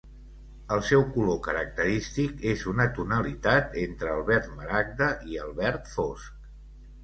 [0.75, 6.45] El seu color característic és una tonalitat entre el verd maragda i el verd fosc.